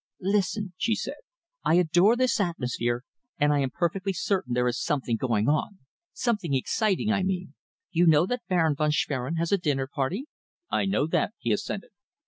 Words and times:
"Listen," 0.23 0.73
she 0.77 0.95
said, 0.95 1.19
"I 1.63 1.75
adore 1.75 2.15
this 2.15 2.39
atmosphere, 2.39 3.03
and 3.37 3.53
I 3.53 3.59
am 3.59 3.69
perfectly 3.69 4.13
certain 4.13 4.55
there 4.55 4.67
is 4.67 4.81
something 4.81 5.15
going 5.15 5.47
on 5.47 5.77
something 6.11 6.55
exciting, 6.55 7.11
I 7.11 7.21
mean. 7.21 7.53
You 7.91 8.07
know 8.07 8.25
that 8.25 8.39
the 8.49 8.55
Baron 8.55 8.73
von 8.75 8.89
Schwerin 8.89 9.35
has 9.35 9.51
a 9.51 9.59
dinner 9.59 9.85
party?" 9.85 10.25
"I 10.71 10.85
know 10.85 11.05
that," 11.05 11.35
he 11.37 11.51
assented. 11.51 11.91